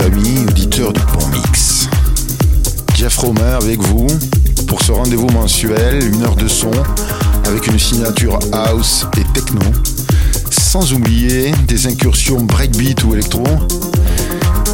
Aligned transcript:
amis 0.00 0.44
auditeurs 0.48 0.92
du 0.92 1.00
Bon 1.12 1.24
Jeff 2.96 3.16
Romain 3.18 3.58
avec 3.60 3.80
vous 3.80 4.06
pour 4.66 4.82
ce 4.82 4.92
rendez-vous 4.92 5.28
mensuel, 5.28 6.02
une 6.02 6.22
heure 6.22 6.36
de 6.36 6.48
son 6.48 6.70
avec 7.46 7.66
une 7.66 7.78
signature 7.78 8.38
house 8.52 9.06
et 9.18 9.24
techno, 9.34 9.60
sans 10.50 10.92
oublier 10.94 11.52
des 11.68 11.86
incursions 11.86 12.40
breakbeat 12.40 13.04
ou 13.04 13.14
électro, 13.14 13.44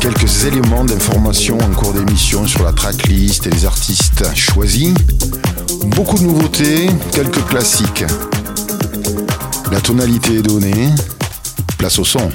quelques 0.01 0.45
éléments 0.45 0.85
d'information 0.85 1.59
en 1.59 1.71
cours 1.75 1.93
d'émission 1.93 2.47
sur 2.47 2.63
la 2.63 2.73
tracklist 2.73 3.47
et 3.47 3.51
les 3.51 3.67
artistes 3.67 4.25
choisis, 4.35 4.95
beaucoup 5.97 6.19
de 6.19 6.25
nouveautés, 6.25 6.89
quelques 7.13 7.45
classiques. 7.47 8.05
La 9.71 9.81
tonalité 9.81 10.37
est 10.37 10.43
donnée, 10.43 10.89
place 11.79 11.99
au 11.99 12.05
son. 12.05 12.31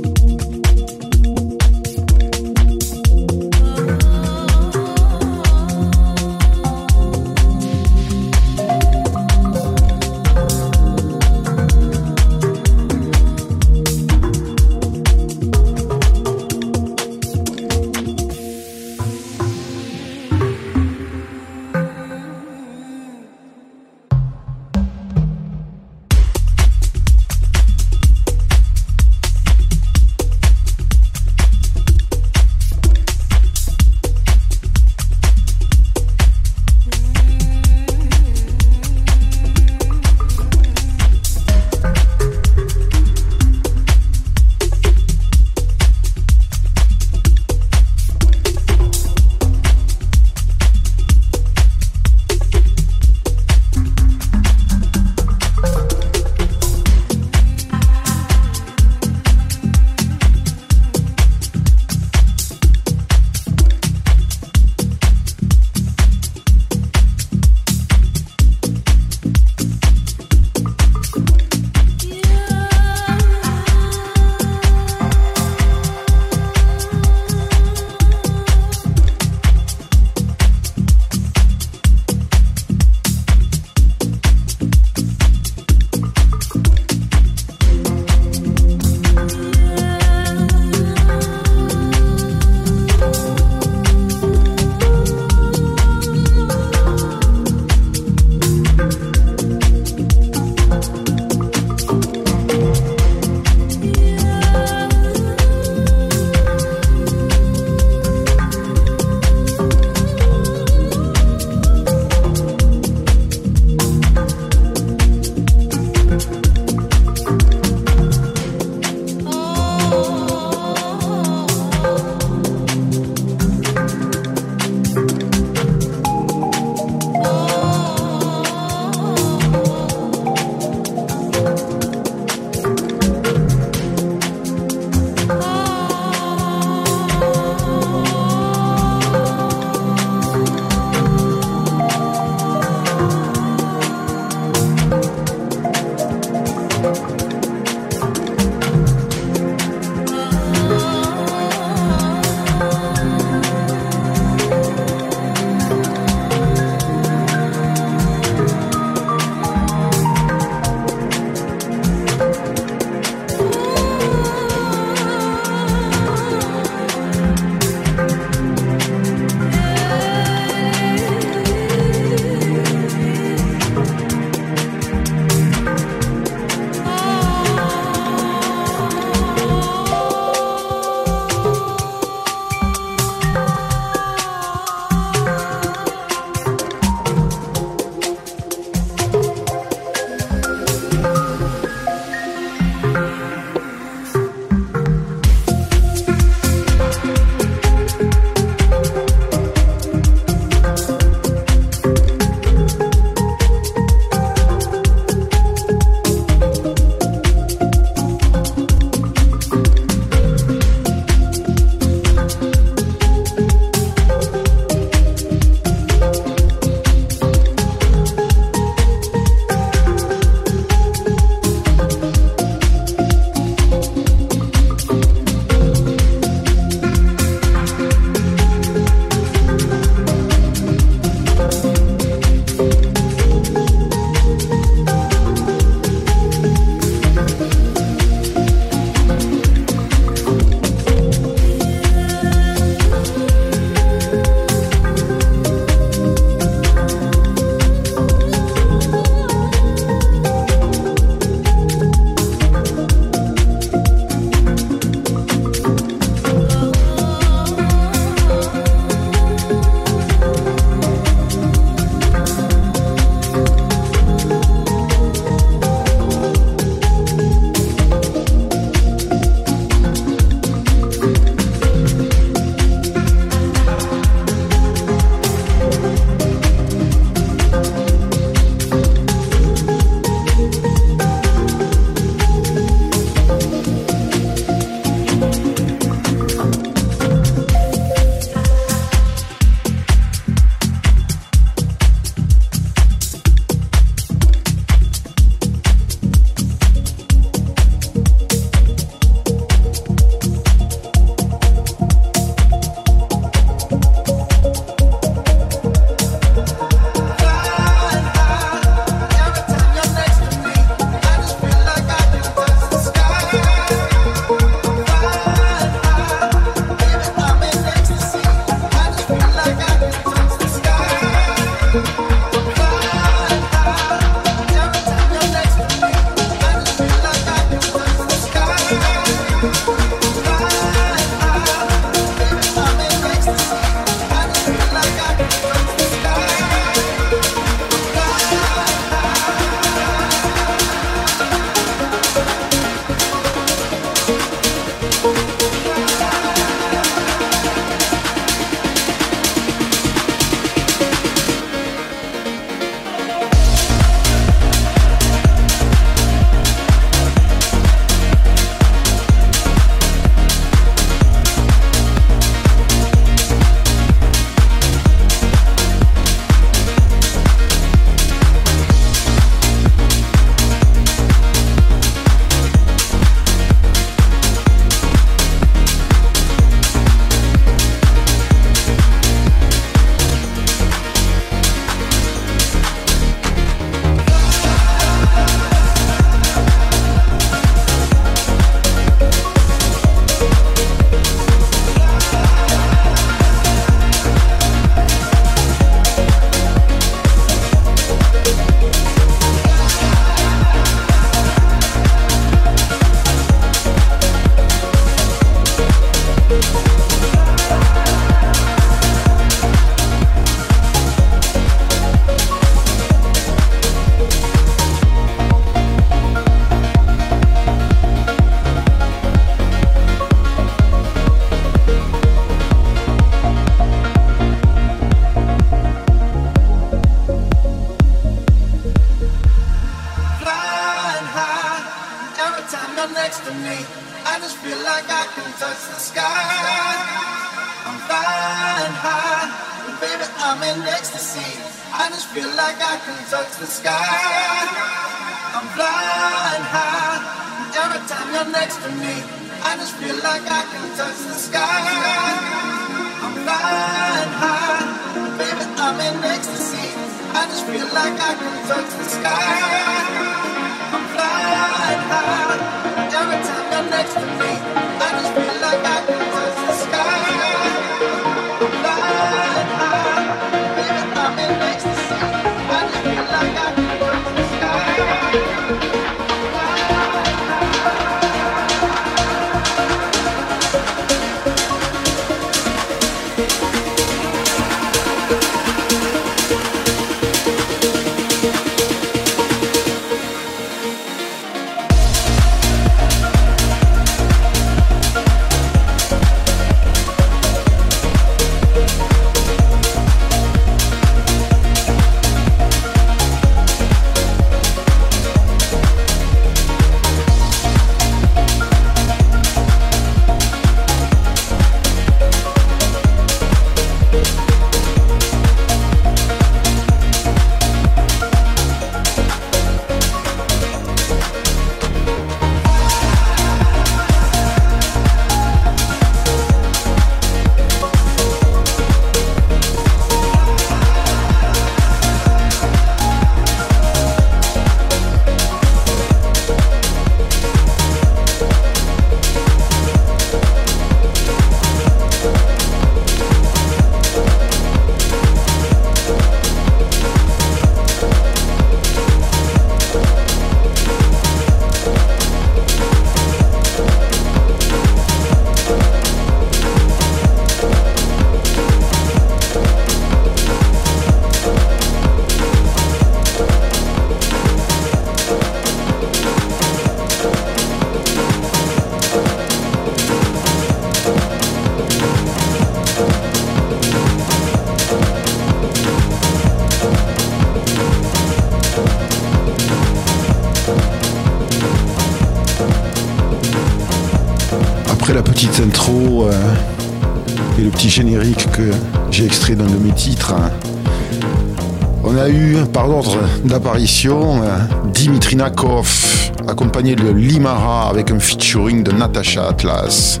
On 591.84 591.96
a 591.96 592.08
eu, 592.08 592.36
par 592.52 592.68
ordre 592.68 592.98
d'apparition, 593.24 594.22
euh, 594.22 594.38
Dimitri 594.72 595.16
Nakov, 595.16 596.12
accompagné 596.28 596.74
de 596.74 596.88
Limara 596.88 597.68
avec 597.68 597.90
un 597.90 597.98
featuring 597.98 598.62
de 598.62 598.72
Natasha 598.72 599.28
Atlas. 599.28 600.00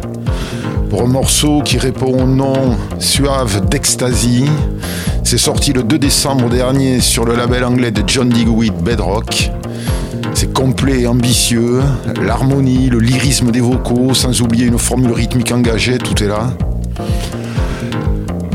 Pour 0.90 1.02
un 1.02 1.06
morceau 1.06 1.62
qui 1.64 1.78
répond 1.78 2.22
au 2.22 2.26
nom 2.26 2.76
suave 2.98 3.68
d'Ecstasy, 3.68 4.44
c'est 5.24 5.38
sorti 5.38 5.72
le 5.72 5.82
2 5.82 5.98
décembre 5.98 6.48
dernier 6.48 7.00
sur 7.00 7.24
le 7.24 7.34
label 7.34 7.64
anglais 7.64 7.90
de 7.90 8.02
John 8.06 8.28
Digweed 8.28 8.74
Bedrock. 8.74 9.50
C'est 10.34 10.52
complet 10.52 11.02
et 11.02 11.06
ambitieux, 11.06 11.80
l'harmonie, 12.22 12.90
le 12.90 13.00
lyrisme 13.00 13.50
des 13.50 13.60
vocaux, 13.60 14.14
sans 14.14 14.40
oublier 14.42 14.66
une 14.66 14.78
formule 14.78 15.12
rythmique 15.12 15.52
engagée, 15.52 15.98
tout 15.98 16.22
est 16.22 16.28
là. 16.28 16.50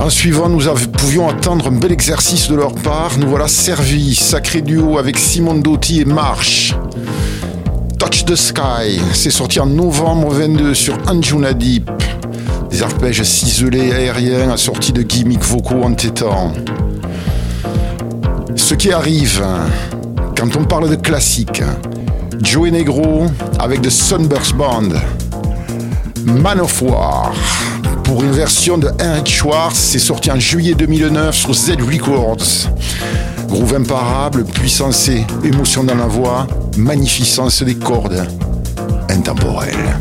En 0.01 0.09
suivant, 0.09 0.49
nous 0.49 0.61
pouvions 0.97 1.29
attendre 1.29 1.67
un 1.67 1.71
bel 1.71 1.91
exercice 1.91 2.49
de 2.49 2.55
leur 2.55 2.73
part. 2.73 3.19
Nous 3.19 3.27
voilà 3.27 3.47
servis, 3.47 4.15
sacré 4.15 4.63
duo 4.63 4.97
avec 4.97 5.19
Simon 5.19 5.53
Doty 5.53 6.01
et 6.01 6.05
Marsh. 6.05 6.75
Touch 7.99 8.25
the 8.25 8.35
Sky, 8.35 8.99
c'est 9.13 9.29
sorti 9.29 9.59
en 9.59 9.67
novembre 9.67 10.33
22 10.33 10.73
sur 10.73 10.97
Anjuna 11.07 11.53
Deep. 11.53 11.91
Des 12.71 12.81
arpèges 12.81 13.21
ciselés 13.21 13.93
aériens 13.93 14.49
assortis 14.49 14.91
de 14.91 15.03
gimmicks 15.03 15.43
vocaux 15.43 15.83
entêtants. 15.83 16.51
Ce 18.55 18.73
qui 18.73 18.91
arrive, 18.91 19.45
quand 20.35 20.55
on 20.57 20.63
parle 20.63 20.89
de 20.89 20.95
classique, 20.95 21.61
Joey 22.41 22.71
Negro 22.71 23.27
avec 23.59 23.83
The 23.83 23.91
Sunburst 23.91 24.55
Band, 24.55 24.89
Man 26.25 26.59
of 26.59 26.81
War, 26.81 27.31
pour 28.11 28.25
une 28.25 28.31
version 28.33 28.77
de 28.77 28.89
Henrik 29.01 29.29
Schwartz, 29.29 29.77
c'est 29.77 29.97
sorti 29.97 30.29
en 30.31 30.37
juillet 30.37 30.73
2009 30.73 31.33
sur 31.33 31.53
Z 31.53 31.77
Records. 31.79 32.67
Groove 33.47 33.73
imparable, 33.73 34.43
puissance 34.43 35.09
émotion 35.45 35.85
dans 35.85 35.95
la 35.95 36.07
voix, 36.07 36.45
magnificence 36.75 37.63
des 37.63 37.75
cordes, 37.75 38.27
intemporelle. 39.07 39.95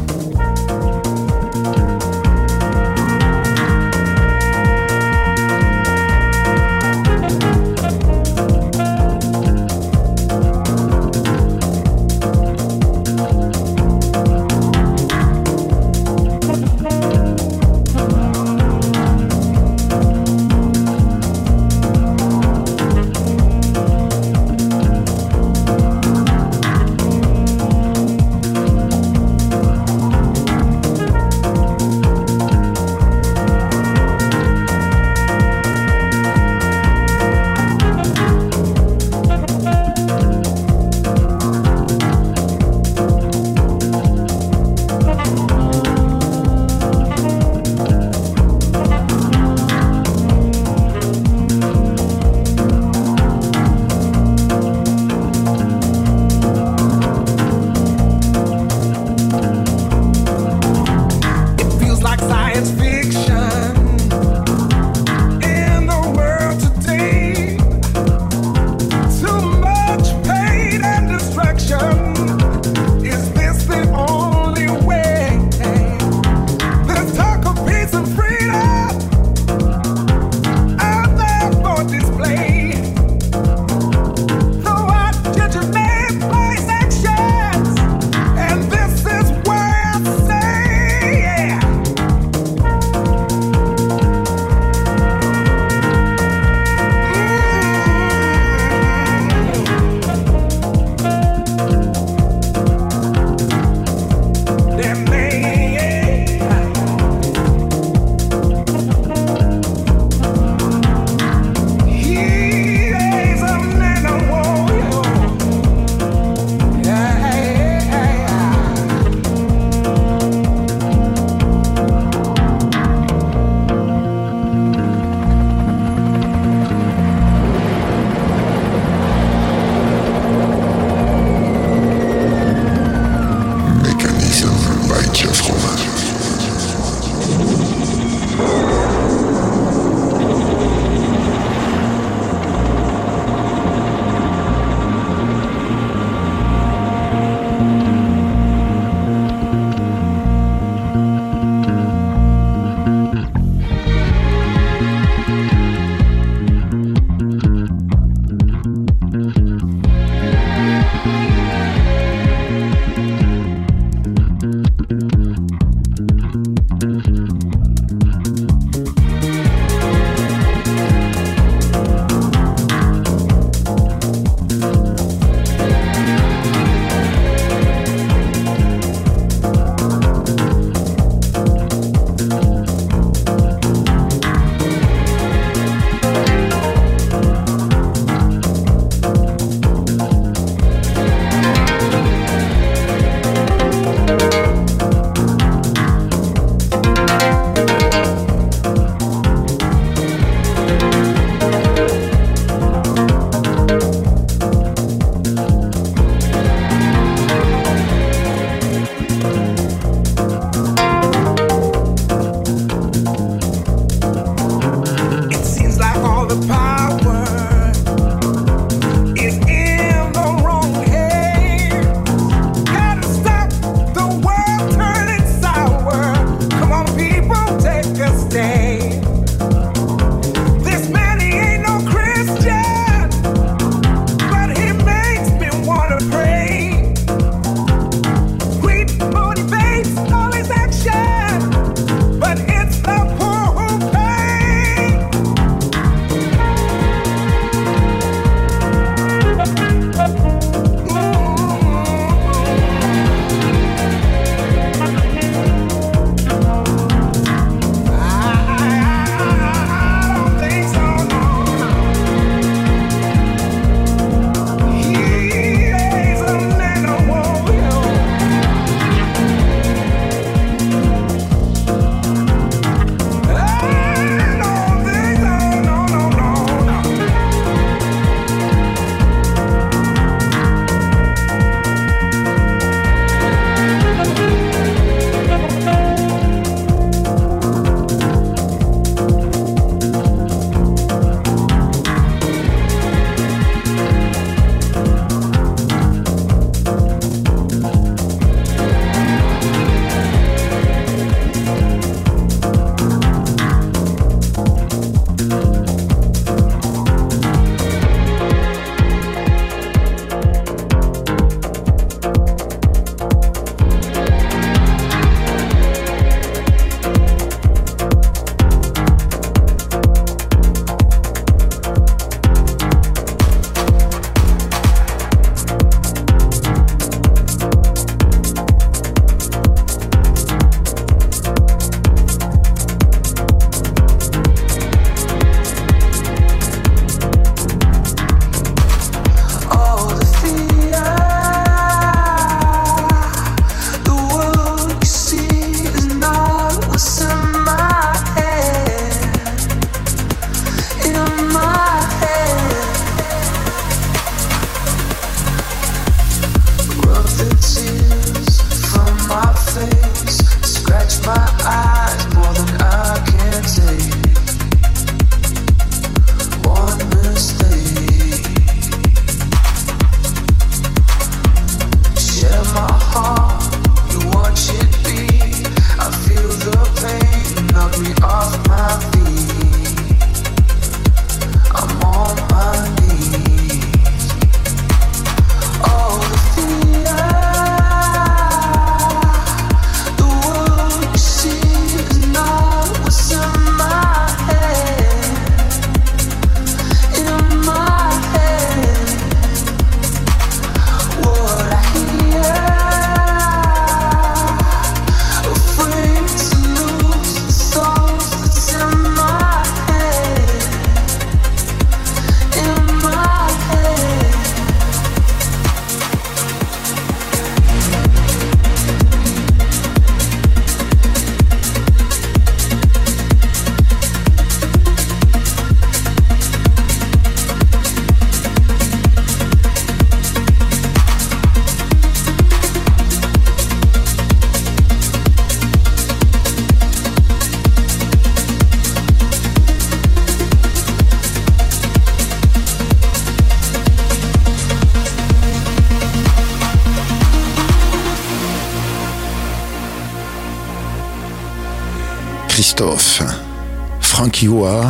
Frankie 453.81 454.29
Oa 454.29 454.67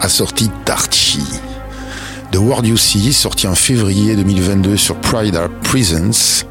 a 0.00 0.08
sorti 0.08 0.50
Darchi. 0.64 1.22
The 2.30 2.36
World 2.36 2.64
You 2.64 2.78
See, 2.78 3.12
sorti 3.12 3.46
en 3.46 3.54
février 3.54 4.16
2022 4.16 4.78
sur 4.78 4.96
Pride 4.96 5.36
Art 5.36 5.50
Prisons. 5.62 6.46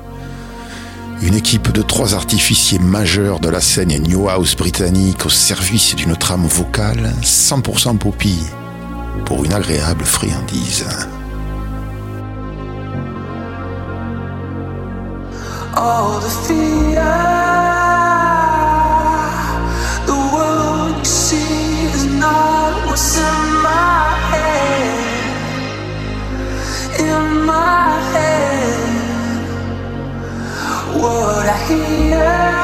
Une 1.23 1.33
équipe 1.33 1.71
de 1.71 1.81
trois 1.81 2.13
artificiers 2.13 2.77
majeurs 2.77 3.39
de 3.39 3.49
la 3.49 3.59
scène 3.59 3.89
New 4.03 4.29
House 4.29 4.55
britannique 4.55 5.25
au 5.25 5.29
service 5.29 5.95
d'une 5.95 6.15
trame 6.15 6.45
vocale 6.45 7.11
100% 7.23 7.97
poppy 7.97 8.37
pour 9.25 9.45
une 9.45 9.53
agréable 9.53 10.05
friandise. 10.05 10.85
Here. 31.67 32.62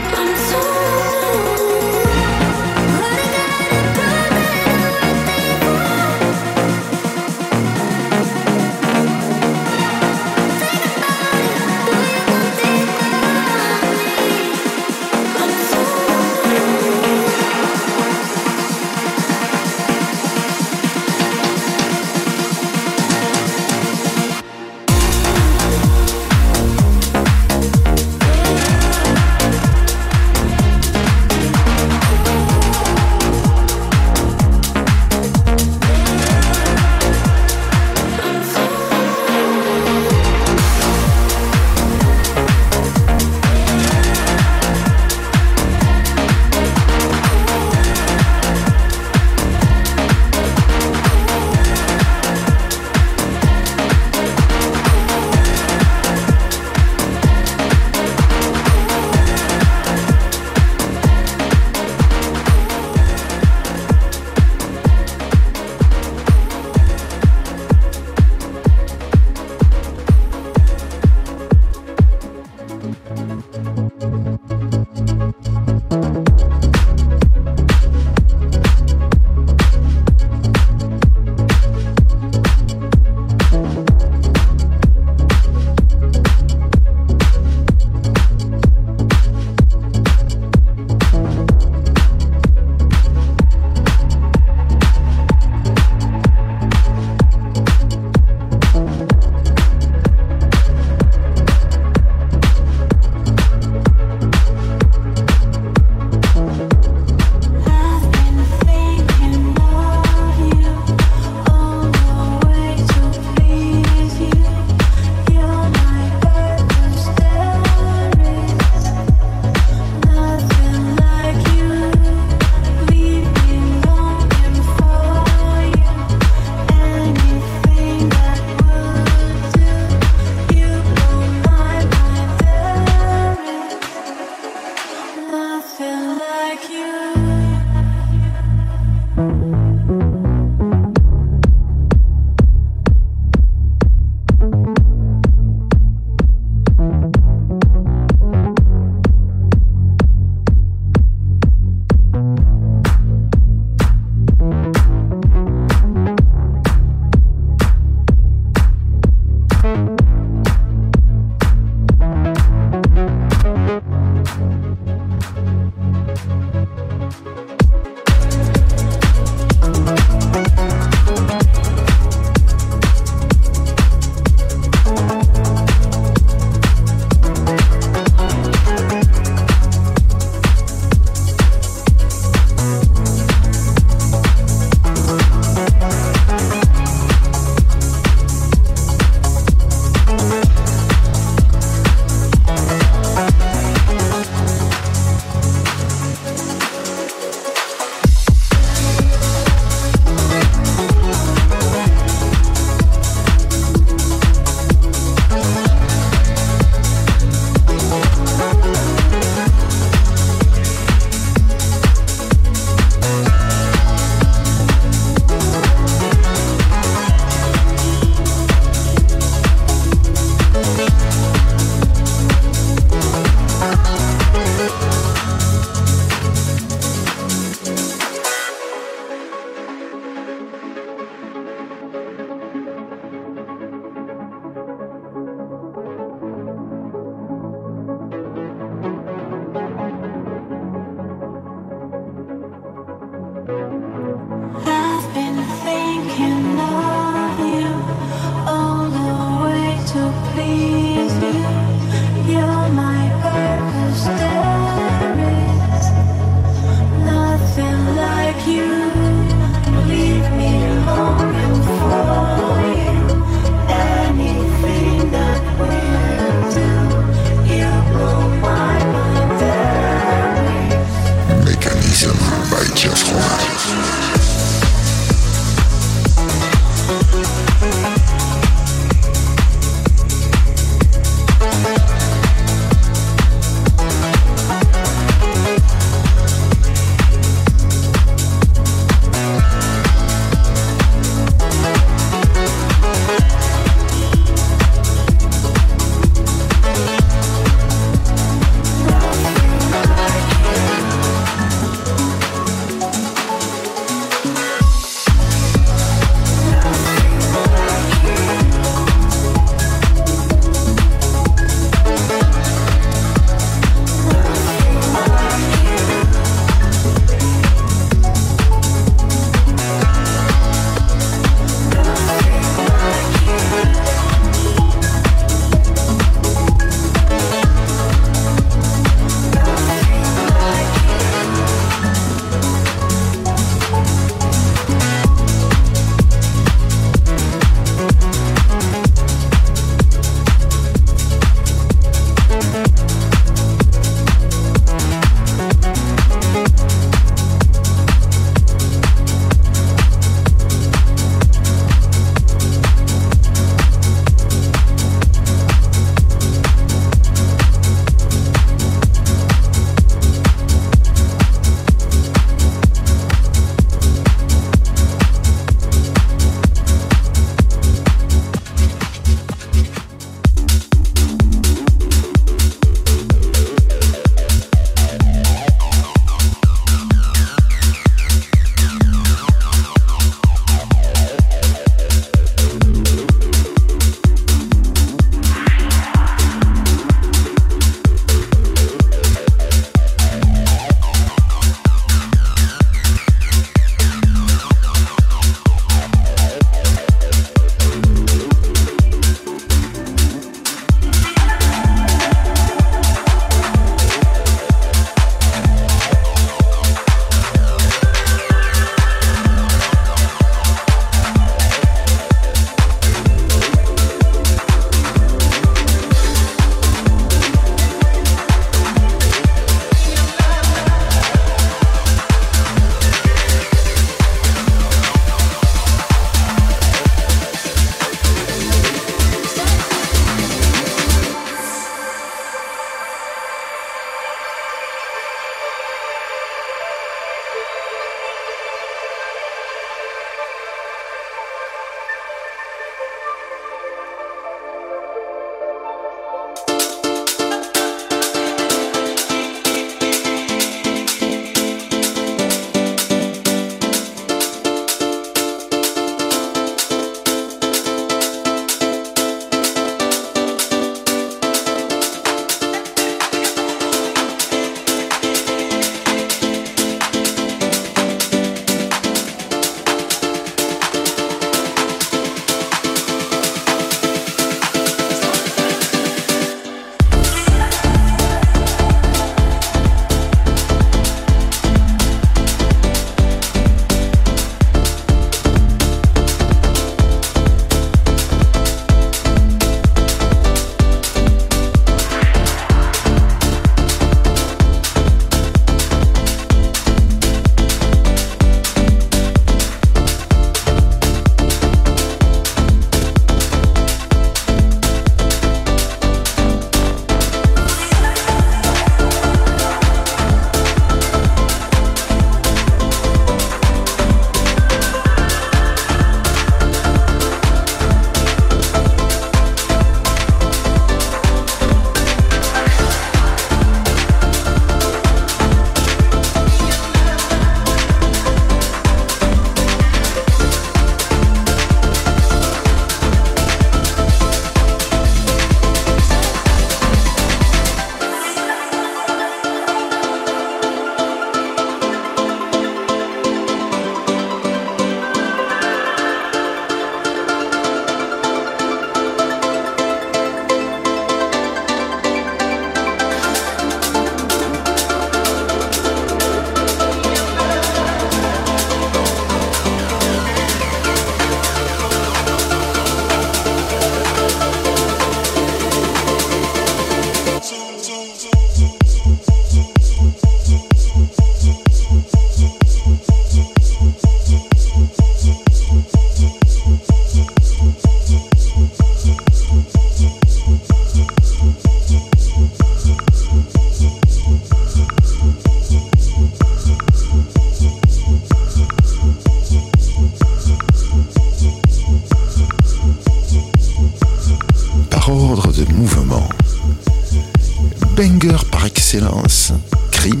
Cream, 599.70 600.00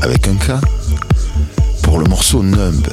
avec 0.00 0.26
un 0.26 0.36
K, 0.36 0.52
pour 1.82 1.98
le 1.98 2.06
morceau 2.06 2.42
Numb. 2.42 2.86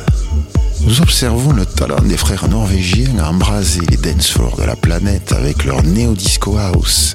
Nous 0.81 0.99
observons 0.99 1.53
le 1.53 1.65
talent 1.65 2.01
des 2.01 2.17
frères 2.17 2.49
norvégiens 2.49 3.17
à 3.17 3.29
embraser 3.29 3.79
les 3.89 3.95
dance 3.95 4.27
floors 4.27 4.57
de 4.57 4.63
la 4.63 4.75
planète 4.75 5.31
avec 5.31 5.63
leur 5.63 5.83
néo-disco 5.83 6.57
house 6.57 7.13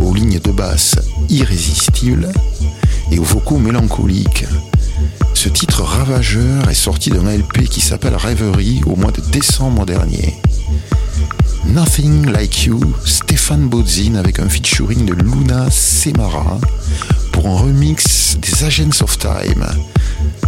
aux 0.00 0.14
lignes 0.14 0.38
de 0.38 0.50
basse 0.52 0.96
irrésistibles 1.28 2.32
et 3.10 3.18
aux 3.18 3.24
vocaux 3.24 3.58
mélancoliques. 3.58 4.46
Ce 5.34 5.50
titre 5.50 5.82
ravageur 5.82 6.70
est 6.70 6.74
sorti 6.74 7.10
d'un 7.10 7.30
LP 7.30 7.64
qui 7.68 7.82
s'appelle 7.82 8.16
Reverie 8.16 8.80
au 8.86 8.96
mois 8.96 9.12
de 9.12 9.20
décembre 9.20 9.84
dernier. 9.84 10.34
Nothing 11.66 12.30
Like 12.30 12.64
You, 12.64 12.80
Stéphane 13.04 13.68
Bodzin 13.68 14.14
avec 14.14 14.38
un 14.38 14.48
featuring 14.48 15.04
de 15.04 15.12
Luna 15.12 15.70
Semara 15.70 16.58
pour 17.38 17.50
un 17.50 17.62
remix 17.62 18.36
des 18.42 18.64
Agents 18.64 19.00
of 19.00 19.16
Time. 19.16 19.64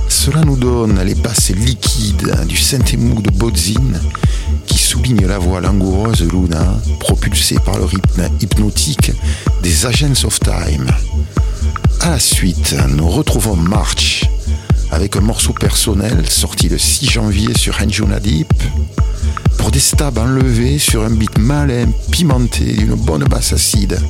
Cela 0.09 0.41
nous 0.41 0.57
donne 0.57 1.01
les 1.05 1.15
basses 1.15 1.51
liquides 1.51 2.35
du 2.49 2.57
Saint-Émou 2.57 3.23
de 3.23 3.31
Bodzin 3.31 3.93
qui 4.67 4.77
souligne 4.77 5.25
la 5.25 5.39
voix 5.39 5.61
langoureuse 5.61 6.19
de 6.19 6.29
Luna 6.29 6.81
propulsée 6.99 7.61
par 7.65 7.79
le 7.79 7.85
rythme 7.85 8.29
hypnotique 8.41 9.13
des 9.63 9.87
Agents 9.87 10.25
of 10.25 10.41
Time. 10.41 10.89
À 12.01 12.11
la 12.11 12.19
suite, 12.19 12.75
nous 12.89 13.09
retrouvons 13.09 13.55
March 13.55 14.29
avec 14.91 15.15
un 15.15 15.21
morceau 15.21 15.53
personnel 15.53 16.29
sorti 16.29 16.69
le 16.69 16.79
6 16.79 17.09
janvier 17.09 17.57
sur 17.57 17.81
Anjuna 17.81 18.19
Deep 18.19 18.53
pour 19.59 19.71
des 19.71 19.79
stabs 19.79 20.19
enlevés 20.19 20.81
sur 20.81 21.05
un 21.05 21.11
beat 21.11 21.39
malin, 21.39 21.87
pimenté, 22.11 22.73
d'une 22.73 22.97
bonne 22.97 23.25
basse 23.27 23.53
acide. 23.53 24.01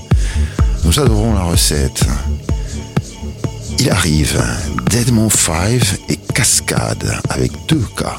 Nous 0.84 0.98
adorons 0.98 1.34
la 1.34 1.42
recette. 1.42 2.06
Il 3.82 3.88
arrive 3.88 4.38
Deadmon 4.90 5.30
5 5.30 6.00
et 6.10 6.18
Cascade 6.34 7.18
avec 7.30 7.50
deux 7.66 7.82
cas. 7.96 8.18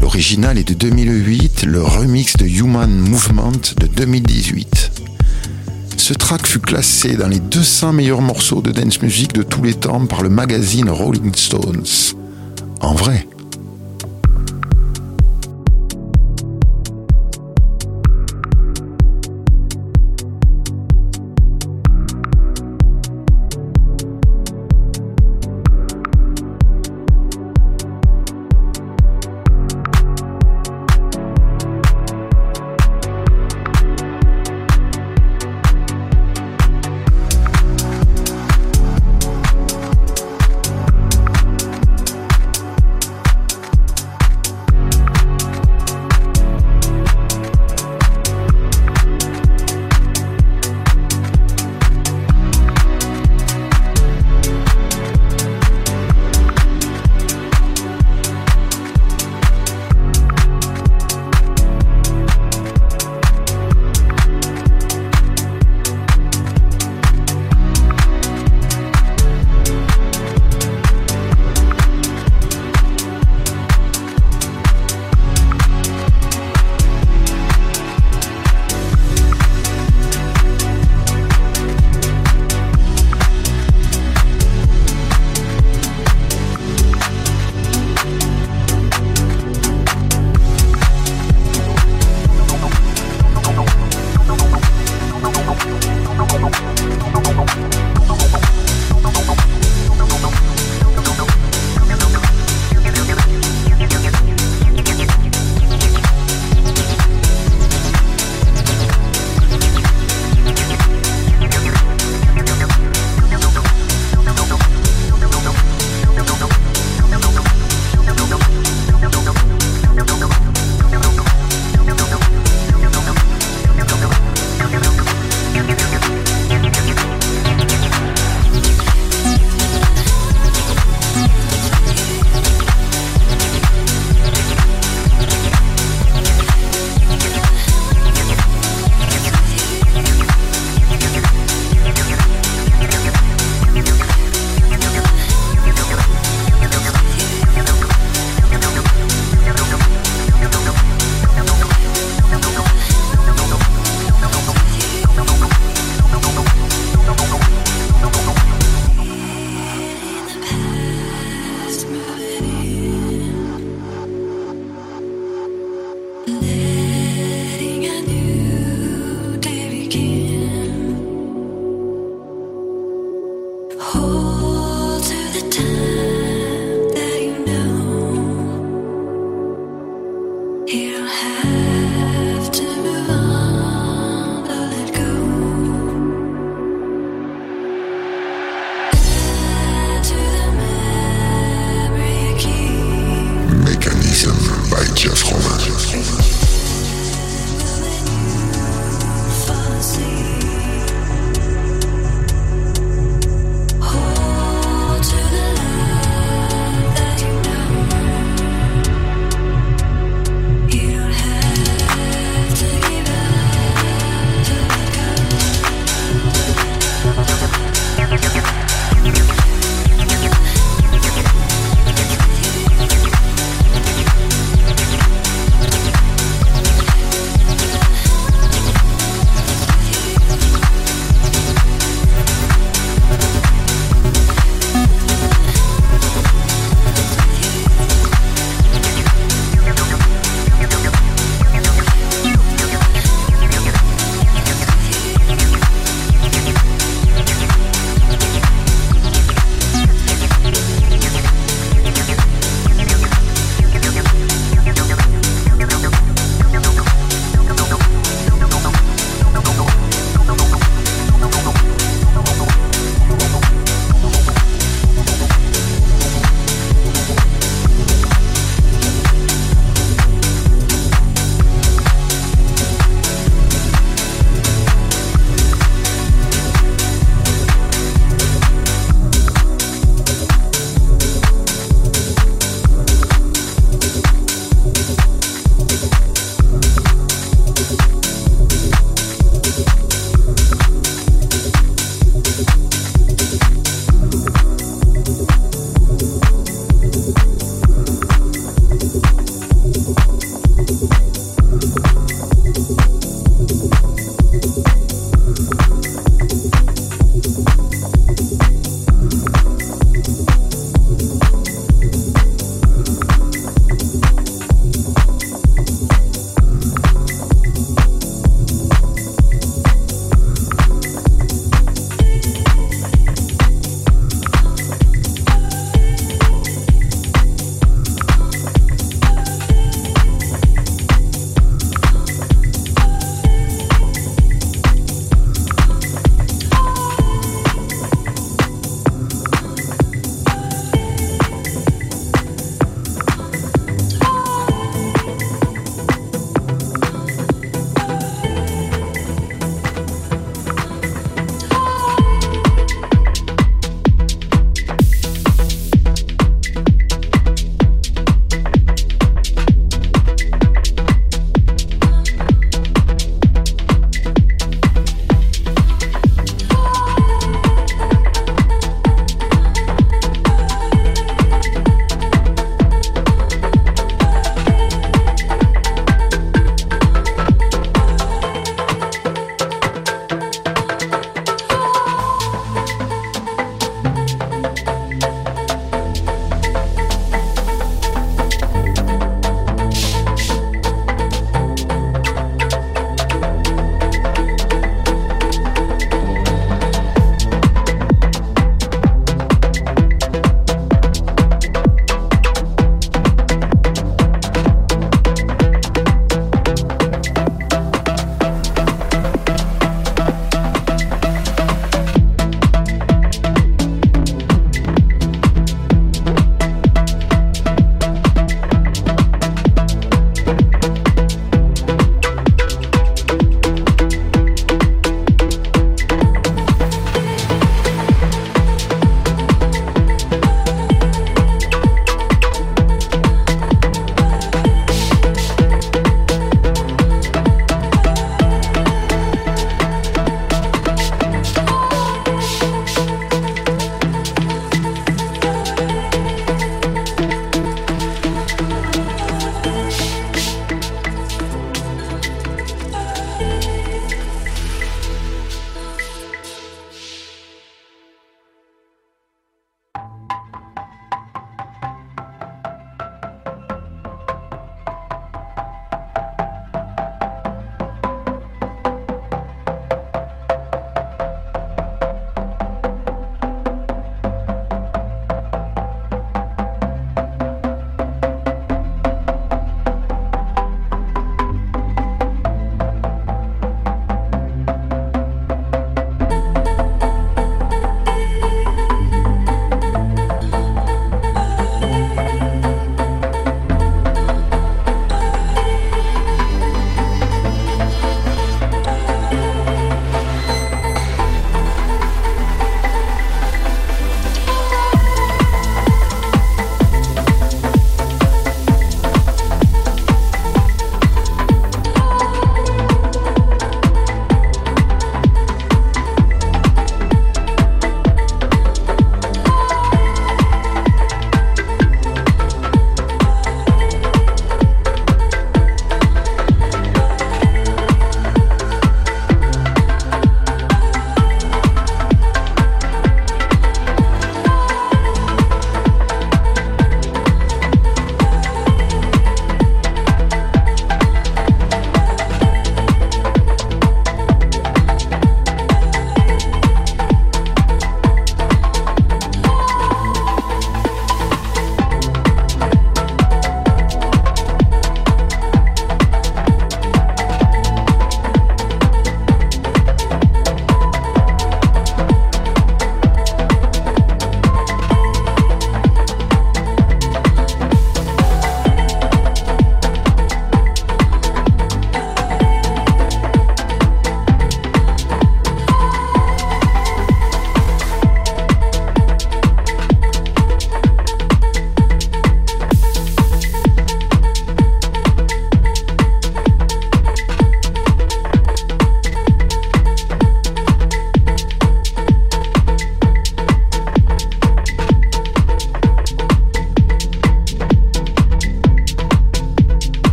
L'original 0.00 0.56
est 0.56 0.68
de 0.68 0.74
2008, 0.74 1.64
le 1.64 1.82
remix 1.82 2.36
de 2.36 2.46
Human 2.46 2.88
Movement 2.88 3.74
de 3.80 3.88
2018. 3.88 5.02
Ce 5.96 6.14
track 6.14 6.46
fut 6.46 6.60
classé 6.60 7.16
dans 7.16 7.26
les 7.26 7.40
200 7.40 7.94
meilleurs 7.94 8.20
morceaux 8.20 8.62
de 8.62 8.70
dance 8.70 9.02
music 9.02 9.32
de 9.32 9.42
tous 9.42 9.64
les 9.64 9.74
temps 9.74 10.06
par 10.06 10.22
le 10.22 10.28
magazine 10.28 10.90
Rolling 10.90 11.34
Stones. 11.34 12.14
En 12.80 12.94
vrai. 12.94 13.26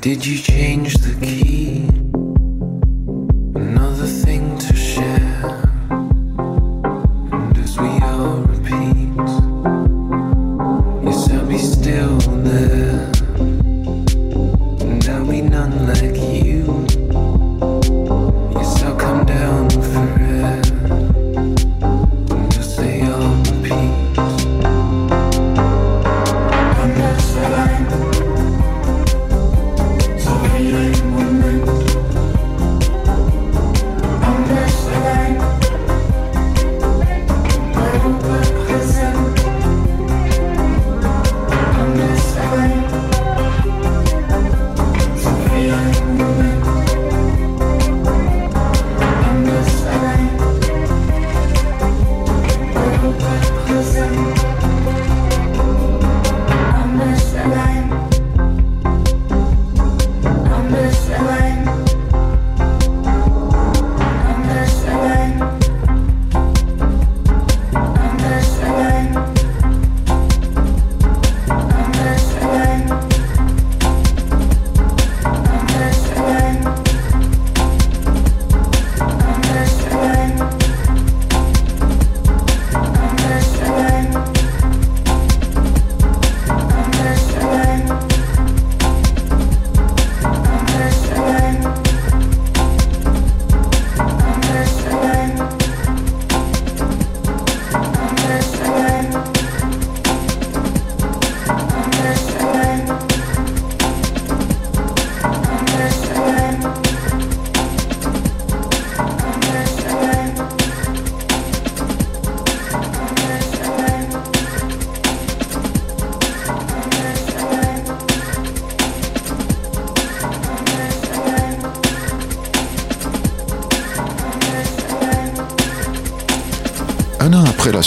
Did 0.00 0.24
you 0.24 0.38
change 0.38 0.94
the 0.94 1.26
key? 1.26 1.87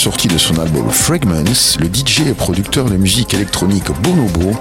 Sortie 0.02 0.30
de 0.30 0.38
son 0.40 0.58
album 0.58 0.90
Fragments, 0.90 1.78
le 1.80 1.86
DJ 1.86 2.22
et 2.22 2.34
producteur 2.34 2.90
de 2.90 2.98
musique 2.98 3.36
électronique 3.36 3.92
Bonobo 4.02 4.52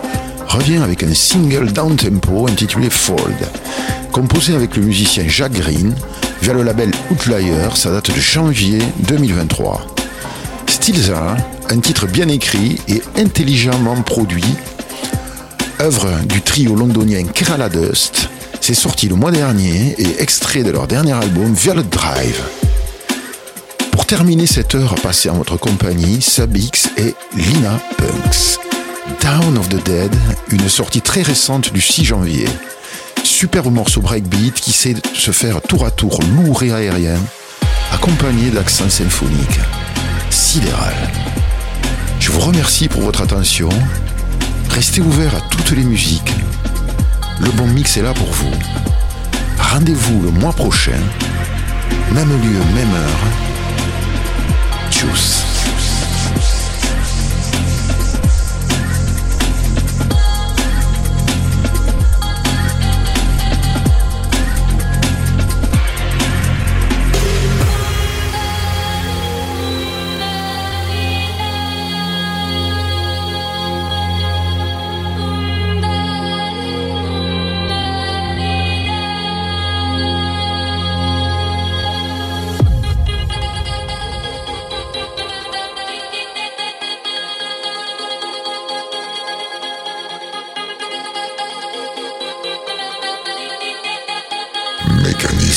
revient 0.46 0.76
avec 0.76 1.02
un 1.02 1.14
single 1.14 1.72
down-tempo 1.72 2.46
intitulé 2.46 2.90
Fold. 2.90 3.48
Composé 4.12 4.54
avec 4.54 4.76
le 4.76 4.82
musicien 4.82 5.24
Jacques 5.26 5.54
Green 5.54 5.94
via 6.42 6.52
le 6.52 6.62
label 6.62 6.90
Outlier, 7.10 7.70
ça 7.74 7.90
date 7.90 8.14
de 8.14 8.20
janvier 8.20 8.80
2023. 9.08 9.86
Stilza, 10.66 11.38
un 11.70 11.80
titre 11.80 12.06
bien 12.06 12.28
écrit 12.28 12.78
et 12.86 13.02
intelligemment 13.16 14.02
produit, 14.02 14.44
œuvre 15.80 16.20
du 16.26 16.42
trio 16.42 16.74
londonien 16.74 17.24
Kerala 17.24 17.70
Dust, 17.70 18.28
c'est 18.60 18.74
sorti 18.74 19.08
le 19.08 19.14
mois 19.14 19.30
dernier 19.30 19.94
et 19.96 20.20
extrait 20.20 20.64
de 20.64 20.70
leur 20.70 20.86
dernier 20.86 21.12
album 21.14 21.54
Violet 21.54 21.84
Drive 21.90 22.59
terminer 24.10 24.48
cette 24.48 24.74
heure 24.74 24.96
passée 24.96 25.30
en 25.30 25.34
votre 25.34 25.56
compagnie, 25.56 26.20
Sabix 26.20 26.90
et 26.96 27.14
Lina 27.36 27.80
Punks. 27.96 28.58
Down 29.22 29.56
of 29.56 29.68
the 29.68 29.80
Dead, 29.84 30.12
une 30.48 30.68
sortie 30.68 31.00
très 31.00 31.22
récente 31.22 31.72
du 31.72 31.80
6 31.80 32.06
janvier. 32.06 32.48
Superbe 33.22 33.72
morceau 33.72 34.00
breakbeat 34.00 34.54
qui 34.54 34.72
sait 34.72 34.96
se 35.14 35.30
faire 35.30 35.62
tour 35.62 35.86
à 35.86 35.92
tour 35.92 36.18
lourd 36.34 36.60
et 36.64 36.72
aérien, 36.72 37.20
accompagné 37.92 38.50
d'accents 38.50 38.90
symphoniques. 38.90 39.60
Sidéral. 40.28 40.96
Je 42.18 42.32
vous 42.32 42.40
remercie 42.40 42.88
pour 42.88 43.02
votre 43.02 43.22
attention. 43.22 43.68
Restez 44.70 45.02
ouverts 45.02 45.36
à 45.36 45.40
toutes 45.52 45.70
les 45.70 45.84
musiques. 45.84 46.34
Le 47.38 47.52
bon 47.52 47.68
mix 47.68 47.96
est 47.96 48.02
là 48.02 48.12
pour 48.12 48.32
vous. 48.32 48.50
Rendez-vous 49.60 50.20
le 50.20 50.30
mois 50.32 50.52
prochain, 50.52 50.98
même 52.12 52.30
lieu, 52.42 52.58
même 52.74 52.92
heure 52.92 53.49
Juice. 54.90 55.49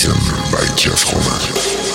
Session 0.04 0.52
by 0.52 0.76
Jeff 0.76 1.14
Romain. 1.14 1.93